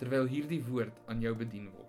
[0.00, 1.86] terwyl hierdie woord aan jou bedien word.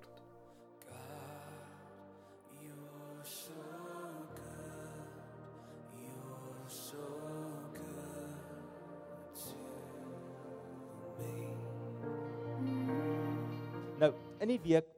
[13.98, 14.12] Nou,
[14.46, 14.90] in die week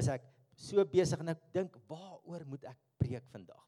[0.00, 0.24] is ek
[0.56, 3.60] so besig en ek dink waaroor moet ek preek vandag?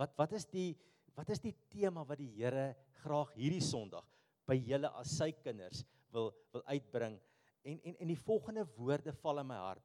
[0.00, 0.72] Wat wat is die
[1.14, 2.72] wat is die tema wat die Here
[3.04, 4.08] graag hierdie Sondag
[4.48, 5.84] by julle as sy kinders
[6.16, 7.20] wil wil uitbring?
[7.64, 9.84] En en en die volgende woorde val in my hart.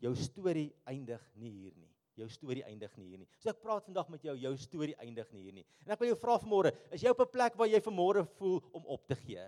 [0.00, 1.90] Jou storie eindig nie hier nie.
[2.16, 3.28] Jou storie eindig nie hier nie.
[3.38, 5.66] So ek praat vandag met jou, jou storie eindig nie hier nie.
[5.86, 8.60] En ek wil jou vra vanmôre, is jy op 'n plek waar jy vanmôre voel
[8.72, 9.46] om op te gee?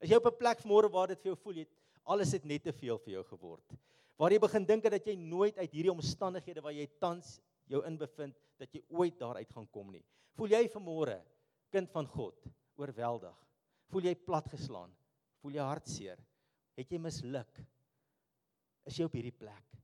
[0.00, 1.66] Is jy op 'n plek vanmôre waar dit vir jou voel jy
[2.04, 3.76] alles het net te veel vir jou geword?
[4.18, 7.96] Waar jy begin dink dat jy nooit uit hierdie omstandighede waar jy tans jou in
[7.98, 10.04] bevind dat jy ooit daaruit gaan kom nie.
[10.36, 11.18] Voel jy vanmôre
[11.72, 12.46] kind van God
[12.76, 13.36] oorweldig?
[13.90, 14.92] Voel jy platgeslaan?
[15.42, 16.18] Voel jy hartseer?
[16.76, 17.60] Het jy misluk?
[18.86, 19.76] Is jy op hierdie plek?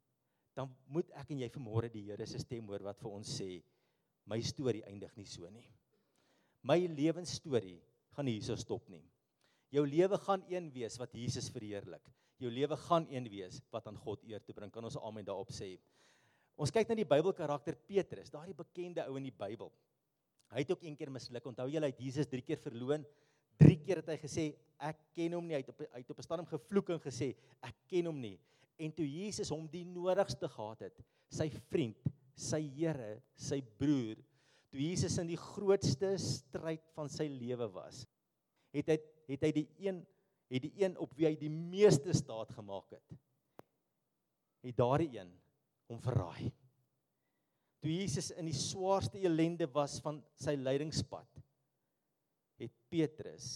[0.53, 3.63] Dan moet ek en jy vanmôre die Here se stem hoor wat vir ons sê,
[4.29, 5.65] my storie eindig nie so nie.
[6.63, 7.81] My lewensstorie
[8.15, 9.03] gaan nie hierso stop nie.
[9.73, 12.05] Jou lewe gaan een wees wat Jesus verheerlik.
[12.43, 14.71] Jou lewe gaan een wees wat aan God eer toe bring.
[14.71, 15.73] Kan ons amen daarop sê?
[16.61, 19.73] Ons kyk na die Bybelkarakter Petrus, daardie bekende ou in die Bybel.
[20.53, 21.47] Hy het ook een keer misluk.
[21.49, 23.07] Onthou jy hy het Jesus 3 keer verloon?
[23.63, 24.47] 3 keer het hy gesê
[24.83, 25.57] ek ken hom nie.
[25.57, 28.39] Hy het op hy het op 'n stadium gevloek en gesê ek ken hom nie.
[28.79, 31.99] En toe Jesus hom die nodigste gehad het, sy vriend,
[32.35, 34.17] sy Here, sy broer,
[34.73, 38.07] toe Jesus in die grootste stryd van sy lewe was,
[38.73, 40.07] het hy het hy die een
[40.53, 43.15] het die een op wie hy die meeste staat gemaak het.
[44.63, 45.31] Het daardie een
[45.89, 46.51] hom verraai.
[47.83, 51.41] Toe Jesus in die swaarste ellende was van sy lydingspad,
[52.61, 53.49] het Petrus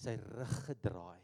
[0.00, 1.20] sy rug gedraai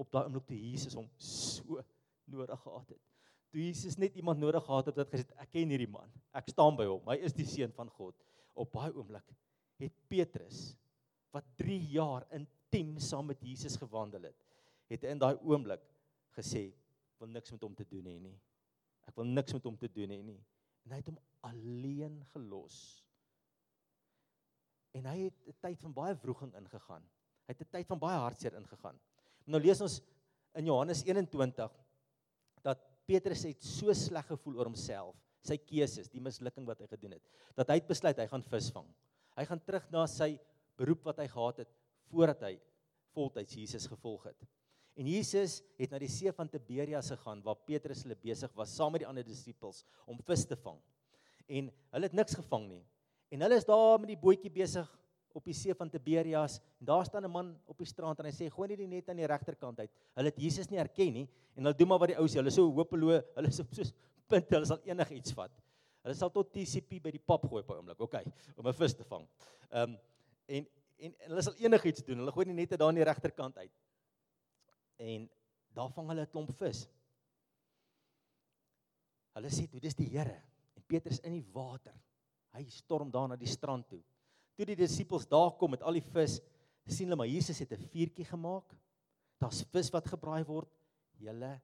[0.00, 1.82] op daai oomblik toe Jesus hom so
[2.30, 3.02] nodig gehad het.
[3.50, 6.10] Toe Jesus net iemand nodig gehad het wat gesê het ek ken hierdie man.
[6.36, 7.02] Ek staan by hom.
[7.10, 8.14] Hy is die seun van God.
[8.54, 9.26] Op daai oomblik
[9.80, 10.70] het Petrus
[11.34, 14.38] wat 3 jaar intiem saam met Jesus gewandel het,
[14.90, 15.82] het in daai oomblik
[16.36, 16.70] gesê
[17.20, 18.36] wil niks met hom te doen hê nie.
[19.06, 20.40] Ek wil niks met hom te doen hê nie.
[20.86, 22.78] En hy het hom alleen gelos.
[24.98, 27.02] En hy het 'n tyd van baie wroging ingegaan.
[27.46, 28.98] Hy het 'n tyd van baie hartseer ingegaan.
[29.46, 30.00] Nou lees ons
[30.54, 31.70] in Johannes 21
[32.62, 37.12] dat Petrus het so sleg gevoel oor homself, sy keuses, die mislukking wat hy gedoen
[37.12, 37.22] het,
[37.56, 38.86] dat hy het besluit hy gaan visvang.
[39.36, 40.38] Hy gaan terug na sy
[40.76, 41.74] beroep wat hy gehad het
[42.10, 42.60] voordat hy
[43.14, 44.46] voltyds Jesus gevolg het.
[44.98, 48.92] En Jesus het na die see van Tiberias gegaan waar Petrus hulle besig was saam
[48.92, 50.80] met die ander disippels om vis te vang.
[51.48, 52.82] En hulle het niks gevang nie.
[53.30, 54.88] En hulle is daar met die bootjie besig
[55.38, 58.32] op die see van Tiberias en daar staan 'n man op die strand en hy
[58.32, 59.90] sê gooi net die net aan die regterkant uit.
[60.14, 62.34] Hulle het Jesus nie herken nie en hulle doen maar wat die ou sê.
[62.34, 63.94] Hulle is so hopeloos, hulle is soos
[64.26, 65.50] punt, hulle sal enigiets vat.
[66.02, 68.00] Hulle sal tot TCP by die pap gooi op 'n oomblik.
[68.00, 68.14] OK,
[68.56, 69.28] om 'n vis te vang.
[69.70, 69.98] Ehm um,
[70.46, 70.66] en
[70.98, 72.18] en en hulle sal enigiets doen.
[72.18, 73.72] Hulle gooi die nette daar aan die regterkant uit.
[74.96, 75.30] En
[75.72, 76.88] daar vang hulle 'n klomp vis.
[79.34, 80.42] Hulle sê toe dis die Here
[80.74, 81.94] en Petrus in die water.
[82.56, 84.00] Hy storm daar na die strand toe.
[84.56, 86.40] Toe die disippels daar kom met al die vis,
[86.90, 88.74] sien hulle maar Jesus het 'n vuurtjie gemaak.
[89.38, 90.68] Daar's vis wat gebraai word.
[91.18, 91.60] Julle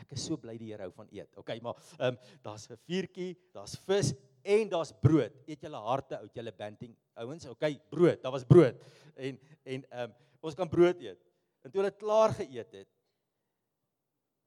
[0.00, 1.36] ek is so bly die Here hou van eet.
[1.40, 5.32] OK, maar ehm um, daar's 'n vuurtjie, daar's vis en daar's brood.
[5.46, 7.46] Eet julle harte uit julle banting ouens.
[7.46, 8.22] OK, brood.
[8.22, 8.76] Daar was brood.
[9.16, 11.20] En en ehm um, ons kan brood eet.
[11.62, 12.88] En toe hulle klaar geëet het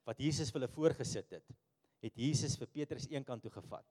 [0.03, 1.45] wat Jesus vir hulle voorgesit het,
[2.03, 3.85] het Jesus vir Petrus eenkant toe gevat.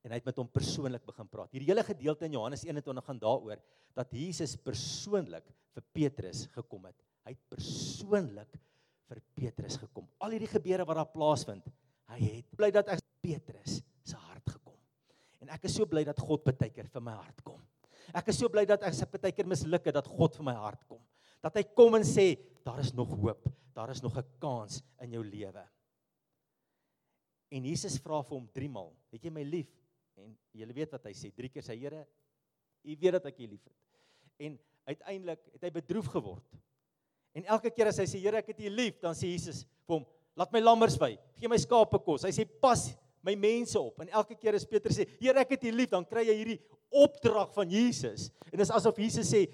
[0.00, 1.52] En hy het met hom persoonlik begin praat.
[1.52, 3.60] Hierdie hele gedeelte in Johannes 21 gaan daaroor
[3.96, 6.96] dat Jesus persoonlik vir Petrus gekom het.
[7.26, 8.56] Hy het persoonlik
[9.10, 10.06] vir Petrus gekom.
[10.22, 11.66] Al hierdie gebeure wat daar plaasvind,
[12.14, 14.78] hy het bly dat ek Petrus se hart gekom.
[15.44, 17.60] En ek is so bly dat God baie keer vir my hart kom.
[18.16, 20.56] Ek is so bly dat ek se baie keer misluk het dat God vir my
[20.56, 21.02] hart kom.
[21.44, 22.32] Dat hy kom en sê
[22.64, 23.44] daar is nog hoop.
[23.76, 25.64] Daar is nog 'n kans in jou lewe.
[27.50, 29.79] En Jesus vra vir hom 3 maal, "Het jy my lief?"
[30.20, 32.06] En jy weet wat hy sê, 3 keer sê Here,
[32.84, 33.76] "U weet dat ek U liefhet."
[34.38, 36.58] En uiteindelik het hy bedroef geword.
[37.34, 39.98] En elke keer as hy sê Here, ek het U lief, dan sê Jesus vir
[39.98, 40.06] hom,
[40.36, 42.24] laat my lammers wy, gee my skape kos.
[42.24, 42.90] Hy sê pas
[43.22, 44.00] my mense op.
[44.00, 46.60] En elke keer as Petrus sê, Here, ek het U lief, dan kry jy hierdie
[46.90, 48.30] opdrag van Jesus.
[48.50, 49.44] En dit is asof Jesus sê,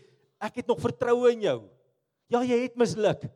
[0.40, 1.58] ek het nog vertroue in jou.
[2.32, 3.26] Ja, jy het misluk.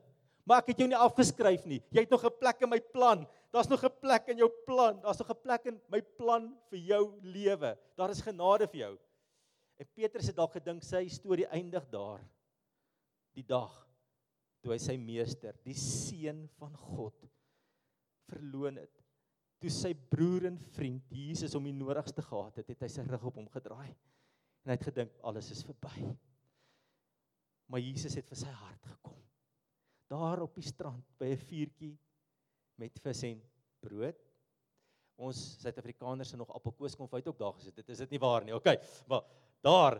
[0.48, 1.80] Maar ek het jou nie afgeskryf nie.
[1.94, 3.26] Jy het nog 'n plek in my plan.
[3.50, 5.00] Daar's nog 'n plek in jou plan.
[5.00, 7.78] Daar's nog 'n plek in my plan vir jou lewe.
[7.96, 8.98] Daar is genade vir jou.
[9.76, 12.20] En Petrus het dalk gedink sy storie eindig daar.
[13.32, 13.90] Die dag
[14.60, 17.16] toe hy sy meester, die seun van God,
[18.28, 19.02] verloon het.
[19.60, 23.24] Toe sy broer en vriend Jesus om die nodigste gehad het, het hy sy rug
[23.24, 23.88] op hom gedraai.
[24.64, 26.10] En hy het gedink alles is verby.
[27.72, 29.18] Maar Jesus het vir sy hart gekom.
[30.10, 31.98] Daar op die strand by 'n vuurtjie
[32.80, 33.40] met vis en
[33.84, 34.16] brood.
[35.20, 37.76] Ons Suid-Afrikaners het nog appelkoos kom uit ook daar gesit.
[37.76, 38.54] Dit is dit nie waar nie.
[38.56, 38.72] OK.
[39.10, 39.26] Maar
[39.64, 39.98] daar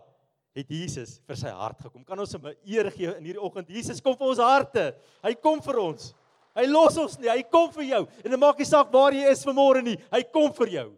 [0.56, 2.04] het Jesus vir sy hart gekom.
[2.08, 3.68] Kan ons hom 'n eer gee in hierdie oggend?
[3.68, 4.94] Jesus kom vir ons harte.
[5.22, 6.14] Hy kom vir ons.
[6.56, 7.28] Hy los ons nie.
[7.28, 8.06] Hy kom vir jou.
[8.24, 9.98] En dit maak nie saak waar jy is vanmôre nie.
[10.10, 10.96] Hy kom vir jou.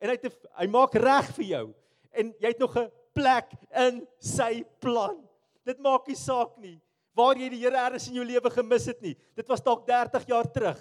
[0.00, 1.74] En hy te, hy maak reg vir jou.
[2.12, 5.16] En jy het nog 'n plek in sy plan.
[5.64, 6.80] Dit maak nie saak nie
[7.16, 9.14] waar jy die Here eers in jou lewe gemis het nie.
[9.34, 10.80] Dit was dalk 30 jaar terug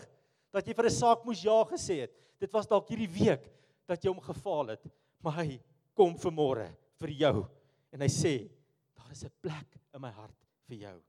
[0.51, 2.13] dat jy vir 'n saak moes ja gesê het.
[2.39, 3.43] Dit was dalk hierdie week
[3.87, 4.83] dat jy hom gefaal het.
[5.23, 5.59] Maar hy
[5.95, 6.67] kom vanmôre
[6.99, 7.47] vir jou
[7.91, 8.49] en hy sê
[8.95, 10.35] daar is 'n plek in my hart
[10.67, 11.01] vir jou.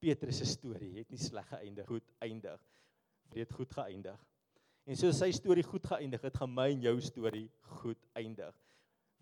[0.00, 2.60] Petrus se storie het nie sleg geëindig, goed eindig.
[3.30, 4.18] Dit het goed geëindig.
[4.86, 8.54] En so sy storie goed geëindig het, gaan my en jou storie goed eindig.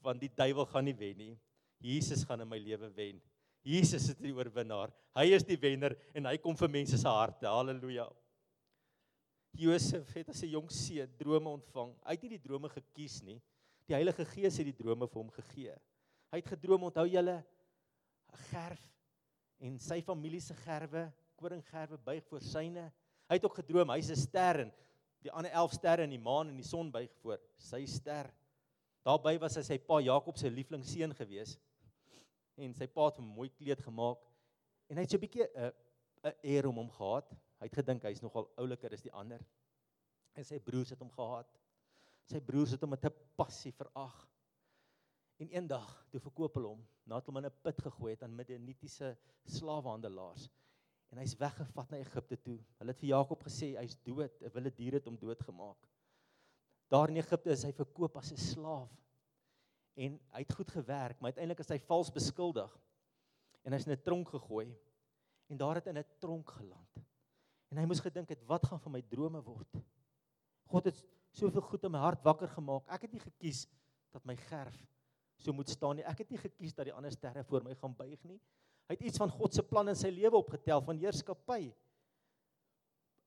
[0.03, 1.39] Want die duiwel gaan nie wen nie.
[1.81, 3.21] Jesus gaan in my lewe wen.
[3.63, 4.93] Jesus is die oorwinnaar.
[5.19, 7.47] Hy is die wenner en hy kom vir mense se harte.
[7.47, 8.09] Halleluja.
[9.59, 11.95] Josef het as 'n jong seun drome ontvang.
[12.05, 13.41] Hy het nie die drome gekies nie.
[13.87, 15.75] Die Heilige Gees het die drome vir hom gegee.
[16.33, 17.45] Hy het gedroom, onthou julle,
[18.33, 18.83] 'n gerf
[19.61, 22.93] en sy familie se gerwe, koringgerwe buig voor syne.
[23.29, 24.73] Hy het ook gedroom hy's 'n ster en
[25.23, 28.31] die ander 11 sterre in die maan en die son buig voor sy ster.
[29.05, 31.59] Daarby was hy sy pa Jakob se lieflingseun gewees
[32.59, 34.25] en sy pa het hom mooi kleed gemaak
[34.89, 35.73] en hy het so 'n bietjie 'n
[36.25, 37.31] 'n eer om hom gehad.
[37.61, 39.43] Hy het gedink hy's nogal ouliker as die ander.
[40.35, 41.51] En sy broers het hom gehaat.
[42.29, 44.29] Sy broers het hom met 'n passie verag.
[45.39, 49.17] En eendag, toe verkoop hulle hom, nadat hom in 'n put gegooi het aan Midianitiese
[49.45, 50.49] slawehandelaars.
[51.11, 52.59] En hy's weggevat na Egipte toe.
[52.79, 55.89] Hulle het vir Jakob gesê hy's dood, 'n wilde dier het hom doodgemaak.
[56.89, 58.91] Daar in Egipte is hy verkoop as 'n slaaf
[59.99, 62.75] en hy het goed gewerk, maar uiteindelik is hy vals beskuldig
[63.67, 64.69] en hy's in 'n tronk gegooi
[65.51, 67.03] en daar het in 'n tronk geland.
[67.71, 69.81] En hy moes gedink het wat gaan van my drome word.
[70.71, 72.87] God het soveel goed in my hart wakker gemaak.
[72.89, 73.67] Ek het nie gekies
[74.13, 74.87] dat my gerf
[75.37, 76.05] so moet staan nie.
[76.05, 78.41] Ek het nie gekies dat die ander sterre voor my gaan buig nie.
[78.89, 81.69] Hy het iets van God se plan in sy lewe opgetel van heerskappy.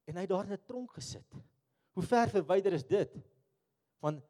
[0.09, 1.37] En hy het daar in 'n tronk gesit.
[1.93, 3.15] Hoe ver verwyder is dit?
[3.99, 4.21] Van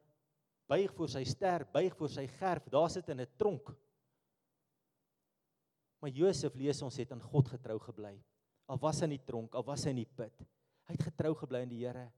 [0.72, 3.74] buig voor sy ster, buig voor sy gerf, daar sit in 'n tronk.
[6.00, 8.16] Maar Josef lees ons het aan God getrou gebly.
[8.66, 10.34] Al was hy in die tronk, al was hy in die put.
[10.88, 12.12] Hy het getrou gebly aan die Here.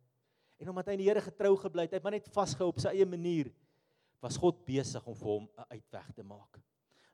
[0.60, 2.80] En omdat hy aan die Here getrou gebly het, hy het maar net vasgehou op
[2.80, 3.52] sy eie manier,
[4.22, 6.62] was God besig om vir hom 'n uitweg te maak.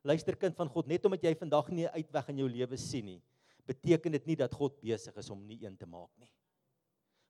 [0.04, 3.04] Luister kind van God, net omdat jy vandag nie 'n uitweg in jou lewe sien
[3.04, 3.22] nie,
[3.66, 6.30] beteken dit nie dat God besig is om nie een te maak nie.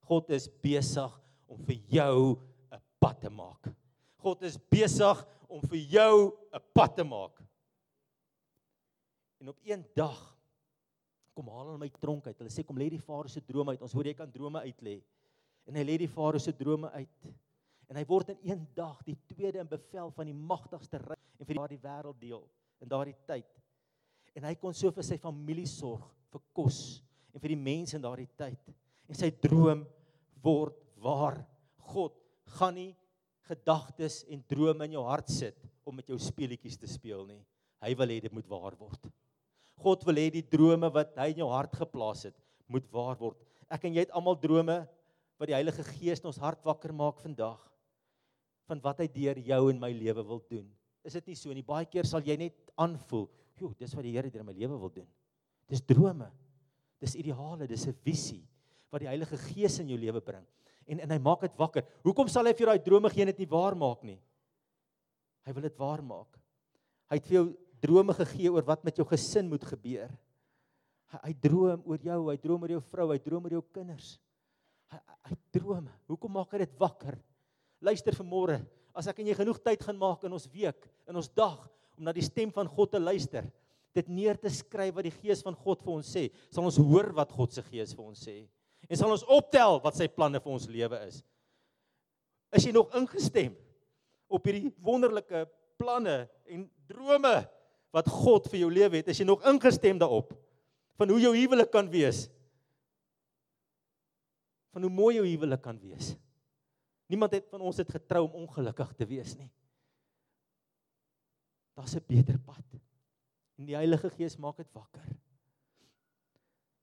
[0.05, 2.37] God is besig om vir jou
[2.73, 3.80] 'n pad te maak.
[4.23, 7.41] God is besig om vir jou 'n pad te maak.
[9.41, 10.37] En op een dag
[11.33, 12.39] kom haal hulle my tronk uit.
[12.39, 13.83] Hulle sê kom lê die farao se drome uit.
[13.83, 15.03] Ons hoor jy kan drome uit lê.
[15.67, 17.31] En hy lê die farao se drome uit.
[17.89, 21.47] En hy word in een dag die tweede in bevel van die magtigste ryk en
[21.47, 22.45] vir daardie wêreld deel
[22.81, 23.49] in daardie tyd.
[24.37, 27.01] En hy kon so vir sy familie sorg, vir kos
[27.35, 28.71] en vir die mense in daardie tyd.
[29.11, 29.83] En sy droom
[30.45, 31.41] word waar.
[31.91, 32.15] God
[32.59, 32.93] gaan nie
[33.51, 37.41] gedagtes en drome in jou hart sit om met jou speletjies te speel nie.
[37.83, 39.09] Hy wil hê dit moet waar word.
[39.81, 42.37] God wil hê die drome wat hy in jou hart geplaas het,
[42.71, 43.39] moet waar word.
[43.73, 44.83] Ek en jy het almal drome
[45.41, 47.63] wat die Heilige Gees in ons hart wakker maak vandag
[48.69, 50.67] van wat hy deur jou en my lewe wil doen.
[51.07, 51.65] Is dit nie so nie?
[51.65, 53.27] Baie keer sal jy net aanvoel,
[53.57, 55.09] "Jo, dis wat die Here deur my lewe wil doen."
[55.67, 56.31] Dis drome.
[57.01, 58.47] Dis ideale, dis 'n visie
[58.91, 60.45] wat die Heilige Gees in jou lewe bring
[60.91, 61.87] en en hy maak dit wakker.
[62.07, 64.19] Hoekom sal hy vir jou daai drome gee en dit nie waar maak nie?
[65.47, 66.41] Hy wil dit waar maak.
[67.11, 67.45] Hy het vir jou
[67.83, 70.11] drome gegee oor wat met jou gesin moet gebeur.
[71.11, 74.13] Hy, hy droom oor jou, hy droom oor jou vrou, hy droom oor jou kinders.
[74.91, 75.89] Hy hy droom.
[76.11, 77.17] Hoekom maak hy dit wakker?
[77.81, 78.59] Luister vanmôre,
[78.97, 81.63] as ek en jy genoeg tyd gaan maak in ons week, in ons dag
[81.97, 83.47] om na die stem van God te luister,
[83.97, 87.11] dit neer te skryf wat die Gees van God vir ons sê, sal ons hoor
[87.17, 88.43] wat God se Gees vir ons sê
[88.91, 91.21] en sal ons optel wat sy planne vir ons lewe is.
[92.51, 93.55] Is jy nog ingestem
[94.31, 95.45] op hierdie wonderlike
[95.79, 97.37] planne en drome
[97.95, 99.11] wat God vir jou lewe het?
[99.13, 100.35] Is jy nog ingestem daarop
[100.99, 102.27] van hoe jou huwelik kan wees?
[104.75, 106.13] Van hoe mooi jou huwelik kan wees?
[107.11, 109.51] Niemand het van ons het getrou om ongelukkig te wees nie.
[111.79, 112.65] Daar's 'n beter pad.
[113.59, 115.07] En die Heilige Gees maak dit wakker.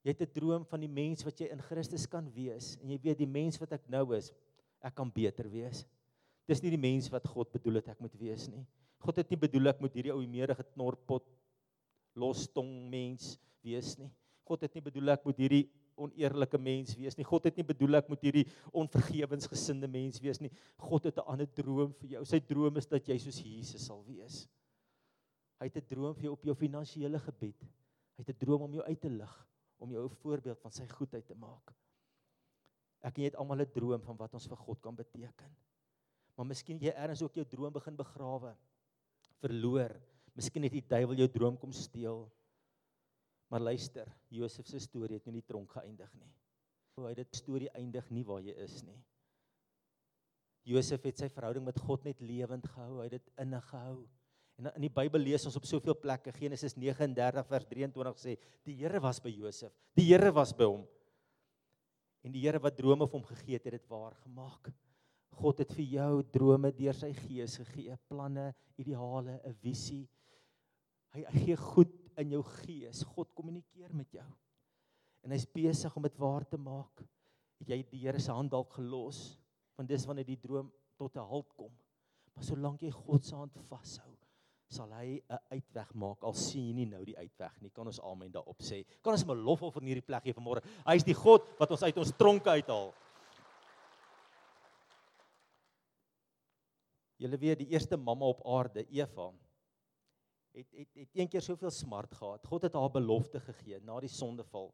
[0.08, 2.98] Jy het 'n droom van die mens wat jy in Christus kan wees en jy
[3.04, 4.32] weet die mens wat ek nou is,
[4.80, 5.86] ek kan beter wees.
[6.48, 8.64] Dis nie die mens wat God bedoel het ek moet wees nie.
[9.04, 11.26] God het nie bedoel ek moet hierdie ou meerige knorpot
[12.16, 14.08] lostong mens wees nie.
[14.48, 15.66] God het nie bedoel ek moet hierdie
[15.98, 17.26] oneerlike mens wees nie.
[17.28, 20.52] God het nie bedoel ek moet hierdie onvergewensgesinde mens wees nie.
[20.78, 22.24] God het 'n ander droom vir jou.
[22.24, 24.48] Sy droom is dat jy soos Jesus sal wees.
[25.60, 27.60] Hy het 'n droom vir jou op jou finansiële gebied.
[28.16, 30.88] Hy het 'n droom om jou uit te lig, om jou 'n voorbeeld van sy
[30.88, 31.74] goedheid te maak.
[33.02, 35.56] Ek en jy het almal 'n droom van wat ons vir God kan beteken.
[36.36, 38.56] Maar miskien jy ergens ook jou droom begin begrawe,
[39.42, 39.94] verloor.
[40.34, 42.32] Miskien het die duiwel jou droom kom steel.
[43.48, 46.34] Maar luister, Josef se storie het nie in die tronk geëindig nie.
[46.96, 49.00] Hoe hy dit storie eindig nie waar jy is nie.
[50.68, 54.02] Josef het sy verhouding met God net lewend gehou, hy het dit innig gehou.
[54.58, 58.34] En in die Bybel lees ons op soveel plekke, Genesis 39 vers 23 sê,
[58.66, 59.74] die Here was by Josef.
[59.98, 60.88] Die Here was by hom.
[62.26, 64.72] En die Here wat drome vir hom gegee het, het dit waar gemaak.
[65.38, 68.50] God het vir jou drome deur sy gees gegee, planne,
[68.82, 70.08] ideale, 'n visie.
[71.14, 73.04] Hy, hy gee goed in jou gees.
[73.04, 74.28] God kommunikeer met jou.
[75.24, 77.06] En hy's besig om dit waar te maak.
[77.62, 79.38] Het jy die Here se hand dalk gelos?
[79.78, 81.72] Want dis wanneer die droom tot 'n halt kom.
[82.34, 84.18] Maar solank jy God se hand vashou,
[84.68, 87.70] sal hy 'n uitweg maak al sien jy nie nou die uitweg nie.
[87.70, 88.84] Kan ons amen daarop sê?
[89.02, 90.64] Kan ons 'n lof op in hierdie plek gee vanmôre?
[90.86, 92.94] Hy is die God wat ons uit ons tronke uithaal.
[97.18, 99.34] Julle weet die eerste mamma op aarde, Eva,
[100.54, 102.46] het het het een keer soveel smart gehad.
[102.46, 104.74] God het haar belofte gegee na die sondeval.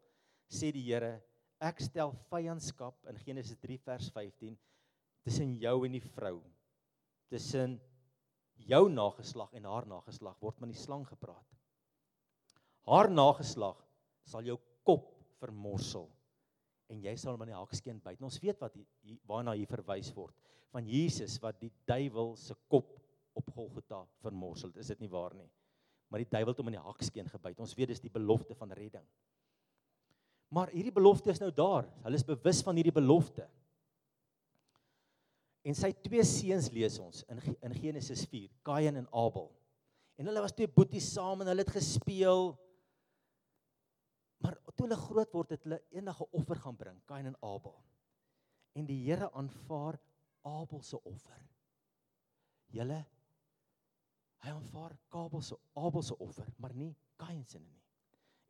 [0.50, 1.22] Sê die Here,
[1.60, 4.58] ek stel vyandskap in Genesis 3 vers 15
[5.24, 6.42] tussen jou en die vrou.
[7.32, 7.80] Tussen
[8.68, 11.48] jou nageslag en haar nageslag word met die slang gepraat.
[12.88, 13.80] Haar nageslag
[14.28, 16.10] sal jou kop vermorsel
[16.92, 18.22] en jy sal met die hakskeen byt.
[18.22, 20.36] Ons weet wat hier waarna hier verwys word
[20.74, 22.96] van Jesus wat die duiwel se kop
[23.38, 24.74] op Golgotha vermorsel.
[24.78, 25.50] Is dit nie waar nie?
[26.10, 27.62] Maar die duiwel het hom in die hakskeen gebyt.
[27.62, 29.06] Ons weet dis die belofte van redding.
[30.54, 31.88] Maar hierdie belofte is nou daar.
[32.06, 33.48] Hulle is bewus van hierdie belofte.
[35.64, 39.48] En sy twee seuns lees ons in in Genesis 4, Kain en Abel.
[40.20, 42.52] En hulle was twee boeties saam en hulle het gespeel.
[44.44, 47.78] Maar toe hulle groot word, het hulle enige offer gaan bring, Kain en Abel.
[48.76, 50.00] En die Here aanvaar
[50.44, 51.40] Abel se offer.
[52.74, 53.00] Julle
[54.44, 56.92] hy aanvaar Abel se Abel se offer, maar nie
[57.22, 57.80] Kain se nie.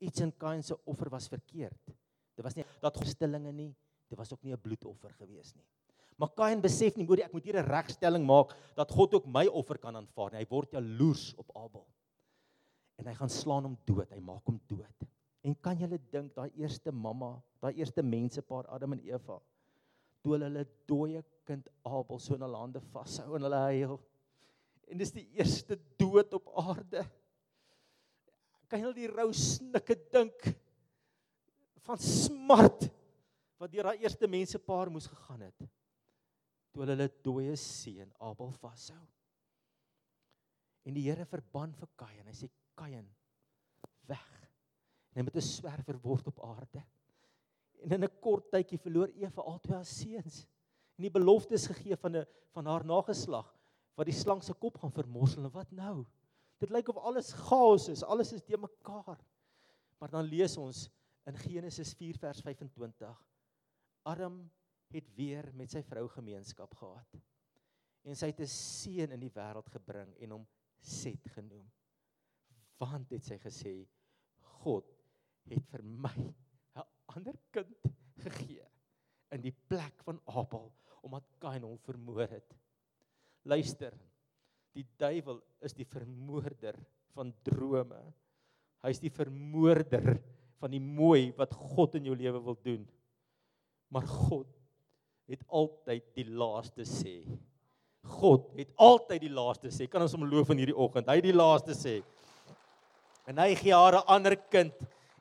[0.07, 1.93] Iets in Kain se offer was verkeerd.
[2.33, 3.69] Dit was nie dat godstillinge nie,
[4.09, 5.67] dit was ook nie 'n bloedoffer gewees nie.
[6.17, 9.47] Maar Kain besef nie, moeder, ek moet hier 'n regstelling maak dat God ook my
[9.47, 10.39] offer kan aanvaar nie.
[10.39, 11.85] Hy word jaloers op Abel.
[12.97, 14.09] En hy gaan slaan hom dood.
[14.11, 15.07] Hy maak hom dood.
[15.43, 19.41] En kan julle dink daai eerste mamma, daai eerste mensepaar Adam en Eva,
[20.23, 23.97] toe hulle hulle dooie kind Abel so in hulle hande vashou en hulle huil.
[24.87, 27.03] En dis die eerste dood op aarde.
[28.71, 30.47] Kan jy die rou snikke dink
[31.83, 32.87] van smart
[33.59, 35.67] wat deur daai eerste mensepaar moes gegaan het?
[36.73, 39.03] Toe hulle hulle dooie seun Abel vashou.
[40.83, 42.25] En die Here verban vir Kain.
[42.27, 43.05] Hy sê Kain
[44.09, 44.31] weg.
[45.13, 46.83] En hy moet 'n swerwer word op aarde.
[47.83, 50.47] En in 'n kort tydjie verloor Eva albei haar seuns.
[50.97, 53.47] En die belofte is gegee van 'n van haar nageslag
[53.95, 56.05] wat die slang se kop gaan vermorsel en wat nou?
[56.59, 59.19] Dit lyk of alles chaos is, alles is te mekaar.
[59.99, 60.89] Maar dan lees ons
[61.25, 63.25] in Genesis 4 vers 25.
[64.03, 64.51] Adam
[64.91, 67.15] het weer met sy vrou gemeenskap gehad.
[68.03, 70.47] En sy het 'n seun in die wêreld gebring en hom
[70.83, 71.71] Set genoem.
[72.77, 73.87] Want het sy gesê
[74.59, 74.89] God
[75.47, 76.17] het vir my
[76.75, 76.83] 'n
[77.15, 77.87] ander kind
[78.19, 78.67] gegee
[79.31, 80.73] in die plek van Abel
[81.03, 82.55] omdat Kain hom vermoor het.
[83.43, 83.93] Luister.
[84.73, 86.79] Die duiwel is die vermoorder
[87.13, 87.99] van drome.
[88.81, 90.17] Hy's die vermoorder
[90.57, 92.87] van die mooi wat God in jou lewe wil doen.
[93.93, 94.47] Maar God
[95.27, 97.23] het altyd die laaste sê.
[98.03, 99.87] God het altyd die laaste sê.
[99.87, 101.07] Kan ons hom loof in hierdie oggend?
[101.07, 102.01] Hy het die laaste sê.
[103.29, 104.73] En hy gee haar 'n ander kind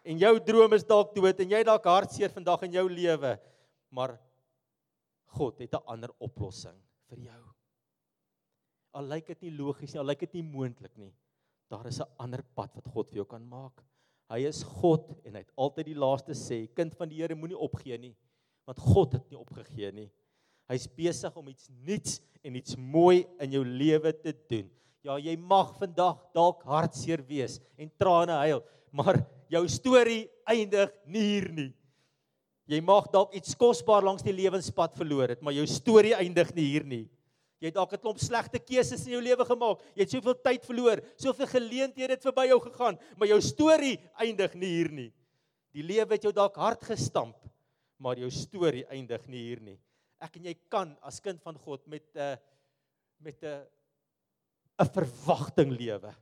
[0.04, 3.38] en jou droom is dalk dood en jy dalk hartseer vandag in jou lewe,
[3.90, 4.18] maar
[5.38, 6.78] God het 'n ander oplossing
[7.08, 7.42] vir jou.
[8.94, 11.14] Al lyk dit nie logies nie, al lyk dit nie moontlik nie,
[11.70, 13.82] daar is 'n ander pad wat God vir jou kan maak.
[14.28, 16.66] Hy is God en hy het altyd die laaste sê.
[16.74, 18.16] Kind van die Here moenie opgee nie,
[18.68, 20.10] want God het nie opgegee nie.
[20.70, 24.70] Hy's besig om iets nuuts en iets mooi in jou lewe te doen.
[25.02, 28.62] Ja, jy mag vandag dalk hartseer wees en trane huil,
[28.94, 29.18] maar
[29.50, 31.70] jou storie eindig nie hier nie.
[32.70, 36.68] Jy mag dalk iets kosbaar langs die lewenspad verloor het, maar jou storie eindig nie
[36.70, 37.04] hier nie.
[37.62, 39.78] Jy het dalk 'n klomp slegte keuses in jou lewe gemaak.
[39.94, 44.54] Jy het soveel tyd verloor, soveel geleenthede het verby jou gegaan, maar jou storie eindig
[44.54, 45.12] nie hier nie.
[45.72, 47.36] Die lewe het jou dalk hard gestamp,
[48.02, 49.78] maar jou storie eindig nie hier nie.
[50.22, 52.36] Ek en jy kan as kind van God met 'n uh,
[53.22, 56.12] met 'n uh, 'n verwagting lewe.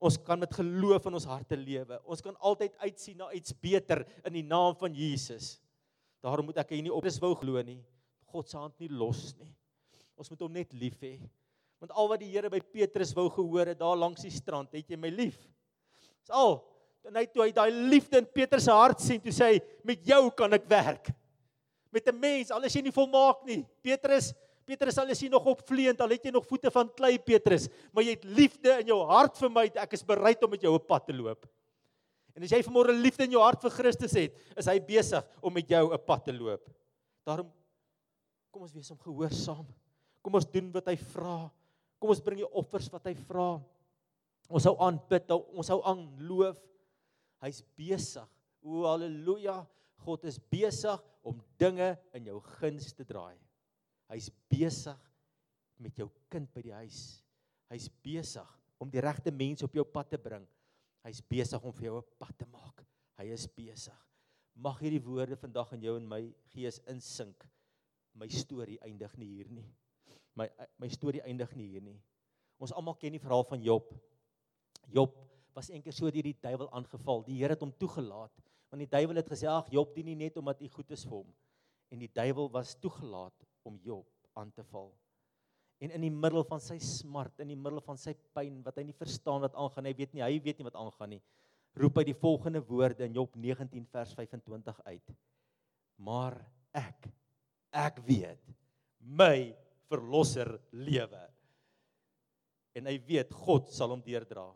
[0.00, 2.00] Ons kan met geloof in ons harte lewe.
[2.08, 5.60] Ons kan altyd uitsien na iets beter in die naam van Jesus.
[6.24, 7.82] Daarom moet ek hier nie op dis wou glo nie.
[8.32, 9.52] God se hand nie los nie.
[10.16, 11.18] Ons moet hom net lief hê.
[11.80, 14.88] Want al wat die Here by Petrus wou gehoor het daar langs die strand, het
[14.88, 15.38] jy my lief.
[16.20, 16.60] Dis al.
[17.08, 20.02] En hy toe hy daai liefde in Petrus se hart sien, toe sê hy, met
[20.06, 21.10] jou kan ek werk.
[21.90, 23.66] Met 'n mens, al is jy nie volmaak nie.
[23.82, 24.32] Petrus,
[24.64, 28.04] Petrus al is jy nog opvleend, al het jy nog voete van klei, Petrus, maar
[28.04, 29.64] jy het liefde in jou hart vir my.
[29.74, 31.46] Ek is bereid om met jou op pad te loop.
[32.36, 35.52] En as jy vanmôre liefde in jou hart vir Christus het, is hy besig om
[35.52, 36.70] met jou 'n pad te loop.
[37.26, 37.50] Daarom
[38.52, 39.66] kom ons wees om gehoorsaam.
[40.22, 41.50] Kom ons doen wat hy vra.
[41.98, 43.60] Kom ons bring die offers wat hy vra.
[44.48, 46.56] Ons hou aanbid, ons hou aanloof.
[47.44, 48.26] Hy's besig.
[48.62, 49.62] O haleluja.
[50.04, 53.36] God is besig om dinge in jou guns te draai.
[54.10, 55.00] Hy's besig
[55.80, 57.00] met jou kind by die huis.
[57.70, 60.46] Hy's besig om die regte mense op jou pad te bring.
[61.04, 62.84] Hy's besig om vir jou 'n pad te maak.
[63.18, 63.96] Hy is besig.
[64.56, 67.46] Mag hierdie woorde vandag in jou en my gees insink.
[68.14, 69.70] My storie eindig nie hier nie
[70.40, 70.48] my
[70.80, 71.98] my storie eindig nie hier nie.
[72.60, 73.90] Ons almal ken die verhaal van Job.
[74.92, 75.16] Job
[75.60, 77.24] was eendag so deur die duiwel aangeval.
[77.26, 78.32] Die Here het hom toegelaat
[78.70, 81.16] want die duiwel het gesê ag Job dien nie net omdat hy goed is vir
[81.16, 81.30] hom.
[81.90, 84.06] En die duiwel was toegelaat om Job
[84.38, 84.92] aan te val.
[85.82, 88.84] En in die middel van sy smart, in die middel van sy pyn wat hy
[88.86, 91.20] nie verstaan wat aangaan nie, hy weet nie, hy weet nie wat aangaan nie,
[91.82, 95.12] roep hy die volgende woorde in Job 19 vers 25 uit.
[96.06, 96.38] Maar
[96.78, 97.10] ek
[97.74, 98.54] ek weet
[99.00, 99.50] my
[99.90, 101.26] verlosser lewe.
[102.78, 104.46] En hy weet God sal hom deurdra.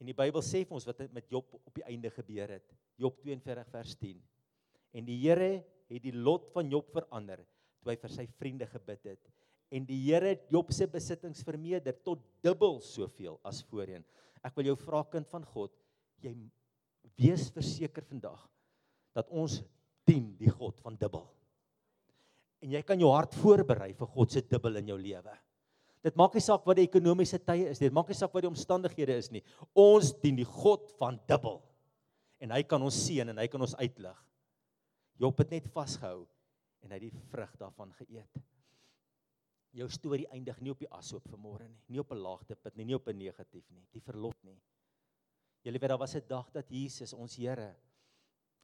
[0.00, 2.74] En die Bybel sê vir ons wat met Job op die einde gebeur het.
[3.00, 4.18] Job 42 vers 10.
[4.96, 5.50] En die Here
[5.90, 7.44] het die lot van Job verander
[7.80, 9.30] toe hy vir sy vriende gebid het.
[9.72, 14.04] En die Here het Job se besittings vermeerder tot dubbel soveel as voorheen.
[14.44, 15.72] Ek wil jou vra kind van God,
[16.22, 16.34] jy
[17.16, 18.42] wees verseker vandag
[19.16, 19.62] dat ons
[20.06, 21.26] dien die God van dubbel
[22.66, 25.34] en jy kan jou hart voorberei vir God se dubbel in jou lewe.
[26.06, 28.44] Dit maak nie saak wat die ekonomiese tye is nie, dit maak nie saak wat
[28.44, 29.42] die omstandighede is nie.
[29.74, 31.58] Ons dien die God van dubbel.
[32.38, 34.18] En hy kan ons seën en hy kan ons uitlig.
[35.18, 36.26] Job het net vasgehou
[36.84, 38.42] en hy het die vrug daarvan geëet.
[39.76, 42.96] Jou storie eindig nie op die ashoop vanmôre nie, nie op 'n laagtepunt nie, nie
[42.96, 44.60] op 'n negatief nie, die verlot nie.
[45.64, 47.74] Julle weet daar was 'n dag dat Jesus ons Here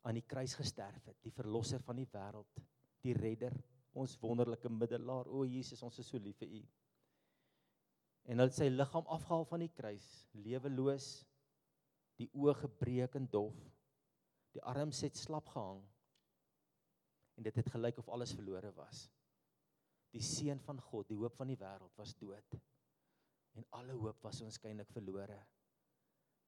[0.02, 2.62] aan die kruis gesterf het, die verlosser van die wêreld,
[3.02, 3.52] die redder,
[3.92, 5.28] ons wonderlike middelaar.
[5.28, 6.62] O Jesus, ons is so lief vir U.
[8.30, 10.08] En het sy liggaam afgehaal van die kruis,
[10.44, 11.08] leweloos,
[12.20, 13.56] die oë gebreek en dof,
[14.54, 15.80] die arms het slap gehang.
[17.36, 19.06] En dit het gelyk of alles verlore was.
[20.12, 22.58] Die seun van God, die hoop van die wêreld was dood.
[23.56, 25.40] En alle hoop was onskynlik verlore.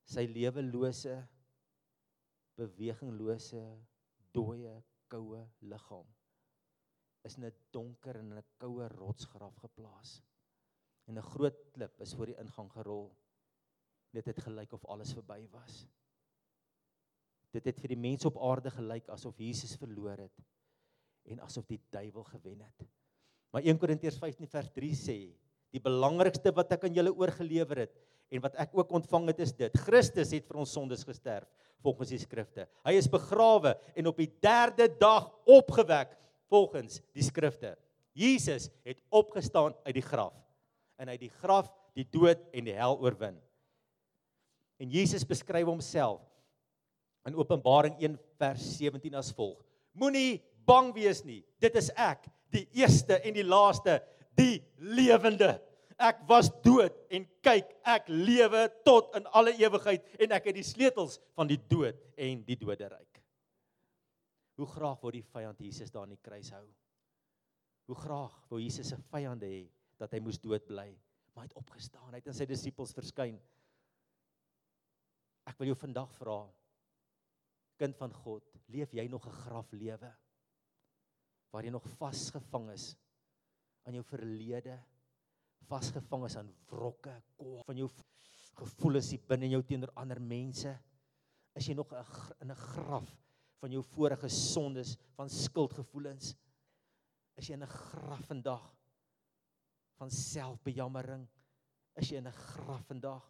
[0.05, 1.17] Sy lewelose
[2.61, 3.63] beweginglose
[4.37, 4.77] dooie
[5.11, 6.07] koue liggaam
[7.25, 10.11] is in 'n donker en 'n koue rotsgraf geplaas.
[11.05, 13.13] En 'n groot klip is voor die ingang gerol.
[14.11, 15.87] Dit het gelyk of alles verby was.
[17.51, 20.43] Dit het vir die mense op aarde gelyk asof Jesus verloor het
[21.25, 22.87] en asof die duiwel gewen het.
[23.51, 25.19] Maar 1 Korintiërs 15 vers 3 sê,
[25.71, 27.95] die belangrikste wat ek aan julle oorgelewer het
[28.31, 31.49] en wat ek ook ontvang het is dit: Christus het vir ons sondes gesterf
[31.85, 32.67] volgens die skrifte.
[32.87, 36.17] Hy is begrawe en op die 3de dag opgewek
[36.51, 37.75] volgens die skrifte.
[38.15, 40.44] Jesus het opgestaan uit die graf
[41.05, 43.37] en uit die graf die dood en die hel oorwin.
[44.83, 46.25] En Jesus beskryf homself
[47.29, 49.61] in Openbaring 1 vers 17 as volg:
[49.95, 51.43] Moenie bang wees nie.
[51.63, 54.01] Dit is ek, die eerste en die laaste,
[54.37, 55.55] die lewende.
[55.95, 60.67] Ek was dood en kyk, ek lewe tot in alle ewigheid en ek het die
[60.67, 63.21] sleutels van die dood en die doderyk.
[64.59, 66.67] Hoe graag wou die vyand Jesus daar in die kruis hou.
[67.87, 69.63] Hoe graag wou Jesus se vyande hê
[69.99, 70.89] dat hy moes dood bly,
[71.33, 73.39] maar hy het opgestaan, hy het aan sy disippels verskyn.
[75.45, 76.39] Ek wil jou vandag vra,
[77.79, 80.13] kind van God, leef jy nog 'n graflewe
[81.53, 82.97] waar jy nog vasgevang is
[83.87, 84.79] aan jou verlede,
[85.69, 87.89] vasgevang is aan wrokke, kwaad van jou
[88.59, 90.73] gevoelens hier binne jou teenoor ander mense?
[91.55, 91.93] Is jy nog
[92.41, 93.09] in 'n graf
[93.61, 96.35] van jou vorige sondes, van skuldgevoelens?
[97.37, 98.75] Is jy in 'n graf vandag
[99.99, 101.27] van selfbejammering?
[101.97, 103.25] Is jy in 'n graf vandag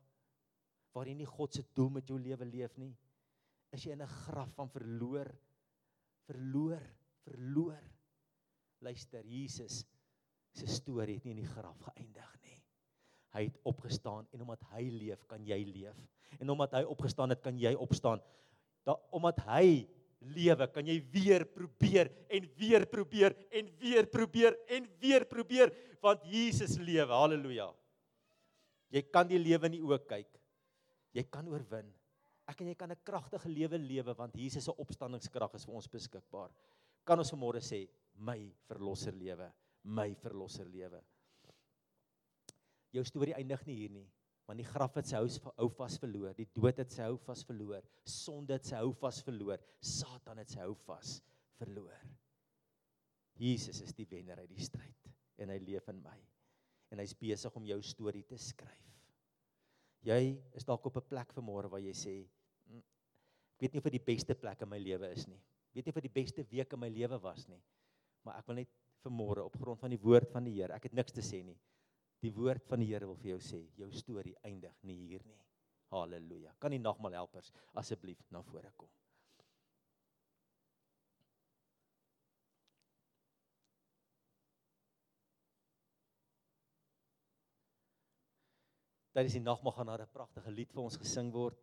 [0.94, 2.96] waar jy nie God se doel met jou lewe leef nie?
[3.72, 5.34] Is jy in 'n graf van verloor?
[6.26, 6.82] Verloor,
[7.24, 7.82] verloor.
[8.80, 9.84] Luister, Jesus
[10.52, 12.58] se storie het nie in die graf geëindig nie.
[13.34, 15.96] Hy het opgestaan en omdat hy leef, kan jy leef.
[16.38, 18.22] En omdat hy opgestaan het, kan jy opstaan.
[18.84, 19.88] Da omdat hy
[20.20, 25.72] lewe, kan jy weer probeer en weer probeer en weer probeer en weer probeer
[26.02, 27.12] want Jesus lewe.
[27.12, 27.70] Halleluja.
[28.94, 30.30] Jy kan die lewe in die oë kyk.
[31.14, 31.90] Jy kan oorwin.
[32.46, 35.88] Ek en jy kan 'n kragtige lewe lewe want Jesus se opstandingskrag is vir ons
[35.88, 36.50] beskikbaar.
[37.04, 39.50] Kan ons vanmôre sê my verlosser lewe?
[39.84, 41.00] my verlosser lewe.
[42.94, 44.06] Jou storie eindig nie hier nie,
[44.44, 47.84] want die graf het sy hou vas verloor, die dood het sy hou vas verloor,
[48.04, 51.16] sonde het sy hou vas verloor, Satan het sy hou vas
[51.60, 52.02] verloor.
[53.40, 55.10] Jesus is die wenner uit die stryd
[55.42, 56.18] en hy leef in my
[56.94, 58.90] en hy's besig om jou storie te skryf.
[60.04, 62.14] Jy is dalk op 'n plek vanmôre waar jy sê
[62.68, 62.78] hm,
[63.56, 65.40] ek weet nie of dit die beste plek in my lewe is nie.
[65.74, 67.62] Weet nie of dit die beste week in my lewe was nie.
[68.22, 68.70] Maar ek wil net
[69.02, 70.74] vanmôre op grond van die woord van die Here.
[70.74, 71.56] Ek het niks te sê nie.
[72.24, 75.40] Die woord van die Here wil vir jou sê, jou storie eindig nie hier nie.
[75.92, 76.54] Halleluja.
[76.58, 78.88] Kan die nagmaal helpers asseblief na vore kom?
[89.14, 91.58] Is die nagmaal gaan daar 'n pragtige lied vir ons gesing word.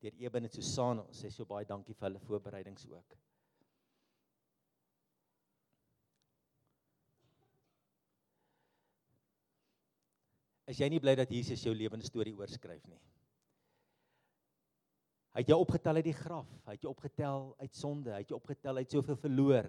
[0.00, 3.16] Deur Eben en Susan, ons sê so baie dankie vir hulle voorbereidings ook.
[10.70, 13.00] Is jy nie bly dat Jesus jou lewende storie oorskryf nie.
[15.34, 18.32] Hy het jou opgetel uit die graf, hy het jou opgetel uit sonde, hy het
[18.32, 19.68] jou opgetel uit soveel verloor,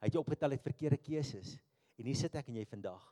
[0.00, 1.56] hy het jou opgetel uit verkeerde keuses.
[2.00, 3.04] En hier sit ek en jy vandag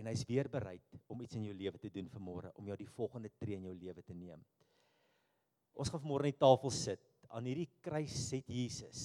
[0.00, 2.90] en hy's weer bereid om iets in jou lewe te doen vanmôre, om jou die
[2.90, 4.40] volgende tree in jou lewe te neem.
[5.78, 7.02] Ons gaan vanmôre aan die tafel sit.
[7.32, 9.02] Aan hierdie kruis het Jesus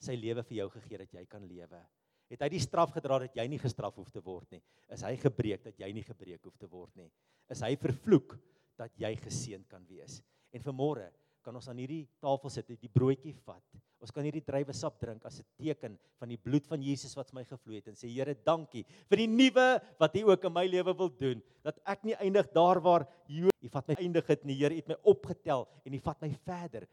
[0.00, 1.80] sy lewe vir jou gegee dat jy kan lewe
[2.28, 4.62] het hy die straf gedra dat jy nie gestraf hoef te word nie.
[4.92, 7.08] Is hy gebreek dat jy nie gebreek hoef te word nie.
[7.48, 8.36] Is hy vervloek
[8.78, 10.20] dat jy geseën kan wees.
[10.54, 11.08] En vanmôre
[11.44, 13.64] kan ons aan hierdie tafel sit, die broodjie vat.
[13.98, 17.42] Ons kan hierdie druiwesap drink as 'n teken van die bloed van Jesus wat my
[17.44, 20.94] gevloei het en sê Here, dankie vir die nuwe wat U ook in my lewe
[20.94, 21.42] wil doen.
[21.64, 24.54] Dat ek nie eindig daar waar U vat my eindig het nie.
[24.54, 26.86] Here, U het my opgetel en U vat my verder.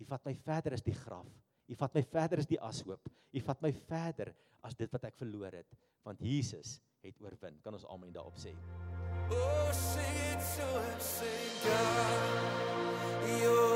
[0.00, 1.28] U vat my verder as die graf.
[1.70, 3.10] U vat my verder as die ashoop.
[3.30, 4.32] U vat my verder
[4.66, 7.60] as dit wat ek verloor het, want Jesus het oorwin.
[7.62, 8.56] Kan ons almal daarop sê?
[9.30, 13.38] Oh, sing it so and sing God.
[13.38, 13.70] Your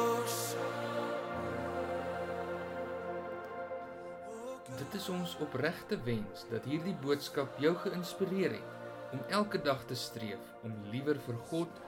[4.75, 9.95] Dit is ons opregte wens dat hierdie boodskap jou geïnspireer het om elke dag te
[9.95, 11.83] streef om liewer vir God,